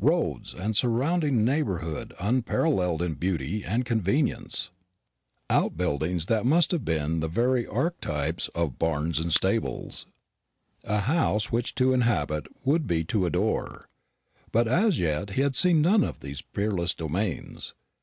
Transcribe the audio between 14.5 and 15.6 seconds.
But as yet he had